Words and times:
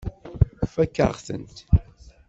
Tfakk-aɣ-tent. 0.61 1.57